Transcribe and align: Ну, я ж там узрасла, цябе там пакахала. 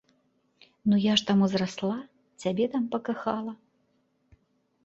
Ну, 0.91 0.95
я 1.03 1.13
ж 1.19 1.27
там 1.27 1.43
узрасла, 1.47 1.97
цябе 2.45 2.65
там 2.77 2.83
пакахала. 2.97 3.53